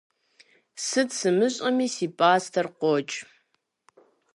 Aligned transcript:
Сыт 0.85 1.09
сымыщӏэми, 1.17 1.87
си 1.95 2.07
пӏастэр 2.17 2.67
къокӏ! 2.79 3.15